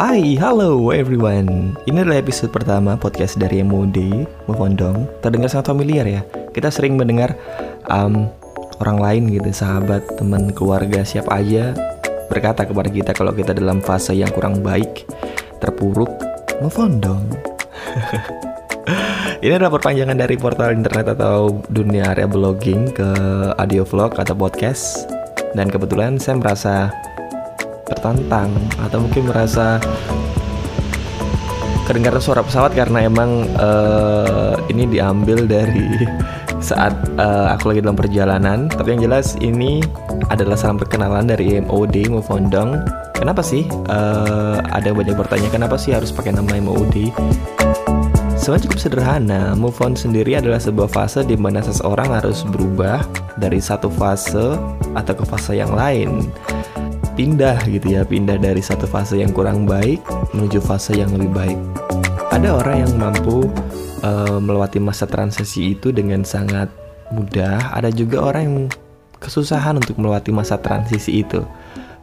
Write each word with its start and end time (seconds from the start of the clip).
Hai, 0.00 0.32
halo 0.40 0.96
everyone. 0.96 1.76
Ini 1.84 2.00
adalah 2.00 2.24
episode 2.24 2.48
pertama 2.48 2.96
podcast 2.96 3.36
dari 3.36 3.60
MOD, 3.60 4.24
Move 4.48 4.62
On 4.64 4.72
Dong. 4.72 5.04
Terdengar 5.20 5.52
sangat 5.52 5.76
familiar 5.76 6.08
ya. 6.08 6.24
Kita 6.56 6.72
sering 6.72 6.96
mendengar 6.96 7.36
um, 7.84 8.24
orang 8.80 8.96
lain 8.96 9.22
gitu, 9.28 9.52
sahabat, 9.52 10.00
teman, 10.16 10.56
keluarga, 10.56 11.04
siapa 11.04 11.44
aja 11.44 11.76
berkata 12.32 12.64
kepada 12.64 12.88
kita 12.88 13.12
kalau 13.12 13.36
kita 13.36 13.52
dalam 13.52 13.84
fase 13.84 14.16
yang 14.16 14.32
kurang 14.32 14.64
baik, 14.64 15.04
terpuruk, 15.60 16.08
move 16.64 16.80
on 16.80 16.96
dong. 16.96 17.28
Ini 19.44 19.60
adalah 19.60 19.76
perpanjangan 19.76 20.16
dari 20.16 20.40
portal 20.40 20.80
internet 20.80 21.12
atau 21.12 21.60
dunia 21.68 22.16
area 22.16 22.24
blogging 22.24 22.88
ke 22.96 23.10
audio 23.52 23.84
vlog 23.84 24.16
atau 24.16 24.32
podcast. 24.32 25.12
Dan 25.52 25.68
kebetulan 25.68 26.16
saya 26.16 26.40
merasa 26.40 26.88
tertantang 27.90 28.54
atau 28.78 29.02
mungkin 29.02 29.28
merasa 29.28 29.82
kedengaran 31.90 32.22
suara 32.22 32.46
pesawat 32.46 32.70
karena 32.78 33.02
emang 33.10 33.50
uh, 33.58 34.54
ini 34.70 34.86
diambil 34.86 35.42
dari 35.42 36.06
saat 36.70 36.94
uh, 37.18 37.50
aku 37.50 37.74
lagi 37.74 37.82
dalam 37.82 37.98
perjalanan. 37.98 38.70
Tapi 38.70 38.94
yang 38.94 39.10
jelas 39.10 39.34
ini 39.42 39.82
adalah 40.30 40.54
salam 40.54 40.78
perkenalan 40.78 41.26
dari 41.26 41.58
MOD 41.58 42.06
Mufondong. 42.14 42.78
Kenapa 43.18 43.42
sih 43.42 43.66
uh, 43.90 44.62
ada 44.70 44.94
banyak 44.94 45.18
bertanya 45.18 45.50
kenapa 45.50 45.74
sih 45.74 45.90
harus 45.90 46.14
pakai 46.14 46.30
nama 46.30 46.62
MOD? 46.62 47.10
Sebenarnya 48.38 48.64
cukup 48.70 48.80
sederhana. 48.80 49.52
Move 49.52 49.76
on 49.84 49.92
sendiri 49.92 50.38
adalah 50.38 50.62
sebuah 50.62 50.88
fase 50.88 51.26
di 51.26 51.36
mana 51.36 51.60
seseorang 51.60 52.08
harus 52.08 52.46
berubah 52.48 53.04
dari 53.36 53.60
satu 53.60 53.92
fase 53.92 54.56
atau 54.94 55.12
ke 55.12 55.24
fase 55.26 55.58
yang 55.58 55.74
lain 55.74 56.30
pindah 57.20 57.60
gitu 57.68 58.00
ya 58.00 58.00
pindah 58.00 58.40
dari 58.40 58.64
satu 58.64 58.88
fase 58.88 59.20
yang 59.20 59.36
kurang 59.36 59.68
baik 59.68 60.00
menuju 60.32 60.56
fase 60.64 60.96
yang 60.96 61.12
lebih 61.12 61.28
baik. 61.36 61.58
Ada 62.32 62.64
orang 62.64 62.88
yang 62.88 62.92
mampu 62.96 63.44
uh, 64.00 64.40
melewati 64.40 64.80
masa 64.80 65.04
transisi 65.04 65.76
itu 65.76 65.92
dengan 65.92 66.24
sangat 66.24 66.72
mudah. 67.12 67.76
Ada 67.76 67.92
juga 67.92 68.24
orang 68.24 68.42
yang 68.48 68.58
kesusahan 69.20 69.76
untuk 69.76 70.00
melewati 70.00 70.32
masa 70.32 70.56
transisi 70.56 71.20
itu. 71.20 71.44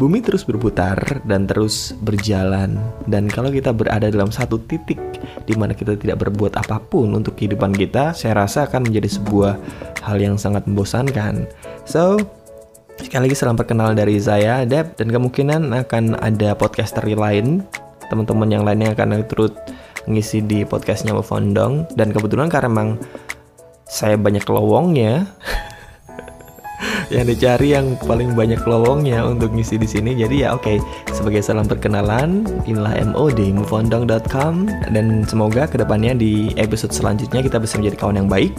Bumi 0.00 0.24
terus 0.24 0.48
berputar 0.48 0.96
dan 1.28 1.44
terus 1.44 1.92
berjalan. 2.00 2.80
Dan 3.04 3.28
kalau 3.28 3.52
kita 3.52 3.76
berada 3.76 4.08
dalam 4.08 4.32
satu 4.32 4.56
titik 4.64 4.96
di 5.44 5.52
mana 5.52 5.76
kita 5.76 5.92
tidak 6.00 6.24
berbuat 6.24 6.56
apa 6.56 6.80
pun 6.80 7.12
untuk 7.12 7.36
kehidupan 7.36 7.76
kita 7.76 8.16
saya 8.16 8.40
rasa 8.40 8.64
akan 8.64 8.88
menjadi 8.88 9.20
sebuah 9.20 9.60
hal 10.08 10.16
yang 10.16 10.40
sangat 10.40 10.64
membosankan. 10.64 11.44
So 11.84 12.16
Sekali 13.00 13.24
lagi 13.24 13.36
salam 13.38 13.56
perkenalan 13.56 13.96
dari 13.96 14.20
saya, 14.20 14.68
Deb, 14.68 15.00
dan 15.00 15.08
kemungkinan 15.08 15.72
akan 15.72 16.20
ada 16.20 16.52
podcaster 16.52 17.00
lain, 17.08 17.64
teman-teman 18.12 18.52
yang 18.52 18.68
lainnya 18.68 18.92
akan 18.92 19.24
turut 19.24 19.56
ngisi 20.04 20.44
di 20.44 20.60
podcastnya 20.68 21.16
Fondong. 21.24 21.88
Dan 21.96 22.12
kebetulan 22.12 22.52
karena 22.52 22.68
memang 22.68 23.00
saya 23.88 24.20
banyak 24.20 24.44
lowongnya, 24.44 25.24
yang 27.14 27.24
dicari 27.24 27.72
yang 27.72 27.96
paling 28.04 28.36
banyak 28.36 28.60
lowongnya 28.68 29.24
untuk 29.24 29.56
ngisi 29.56 29.80
di 29.80 29.88
sini. 29.88 30.12
Jadi 30.12 30.44
ya 30.44 30.52
oke, 30.52 30.60
okay. 30.60 30.76
sebagai 31.16 31.40
salam 31.40 31.64
perkenalan, 31.64 32.44
inilah 32.68 32.92
MOD 33.08 33.56
movefondong.com 33.56 34.68
dan 34.92 35.24
semoga 35.24 35.64
ke 35.64 35.80
depannya 35.80 36.12
di 36.12 36.52
episode 36.60 36.92
selanjutnya 36.92 37.40
kita 37.40 37.56
bisa 37.56 37.80
menjadi 37.80 37.96
kawan 37.96 38.20
yang 38.20 38.28
baik 38.28 38.52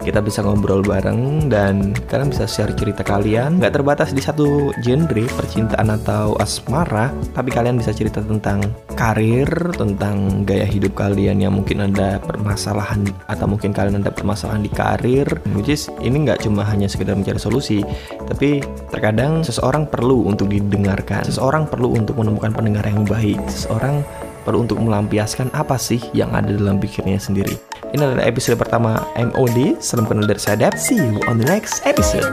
kita 0.00 0.24
bisa 0.24 0.40
ngobrol 0.40 0.80
bareng 0.80 1.52
dan 1.52 1.92
kalian 2.08 2.32
bisa 2.32 2.48
share 2.48 2.72
cerita 2.72 3.04
kalian. 3.04 3.60
Nggak 3.60 3.80
terbatas 3.80 4.10
di 4.16 4.24
satu 4.24 4.72
genre 4.80 5.24
percintaan 5.36 5.92
atau 5.92 6.34
asmara 6.40 7.12
tapi 7.36 7.52
kalian 7.52 7.76
bisa 7.76 7.92
cerita 7.92 8.24
tentang 8.24 8.64
karir 8.96 9.48
tentang 9.76 10.44
gaya 10.48 10.64
hidup 10.64 10.96
kalian 10.96 11.40
yang 11.40 11.52
mungkin 11.56 11.84
ada 11.84 12.20
permasalahan 12.20 13.04
atau 13.28 13.46
mungkin 13.48 13.72
kalian 13.72 14.00
ada 14.00 14.12
permasalahan 14.12 14.64
di 14.64 14.72
karir 14.72 15.28
which 15.52 15.72
is 15.72 15.92
ini 16.00 16.24
nggak 16.28 16.44
cuma 16.44 16.64
hanya 16.64 16.88
sekedar 16.88 17.16
mencari 17.16 17.40
solusi 17.40 17.84
tapi 18.28 18.64
terkadang 18.88 19.44
seseorang 19.44 19.84
perlu 19.84 20.24
untuk 20.26 20.48
didengarkan. 20.48 21.24
Seseorang 21.28 21.68
perlu 21.68 21.92
untuk 21.96 22.16
menemukan 22.16 22.52
pendengar 22.56 22.84
yang 22.88 23.04
baik. 23.04 23.38
Seseorang 23.48 24.00
perlu 24.42 24.64
untuk 24.64 24.80
melampiaskan 24.80 25.52
apa 25.52 25.76
sih 25.76 26.00
yang 26.16 26.32
ada 26.32 26.50
dalam 26.52 26.80
pikirnya 26.80 27.18
sendiri. 27.20 27.54
Ini 27.90 28.02
adalah 28.06 28.24
episode 28.26 28.56
pertama 28.56 29.02
MOD. 29.18 29.82
Salam 29.82 30.06
kenal 30.06 30.26
dari 30.26 30.38
saya 30.38 30.56
Deb. 30.56 30.78
See 30.78 30.98
you 30.98 31.18
on 31.26 31.42
the 31.42 31.46
next 31.46 31.82
episode. 31.82 32.26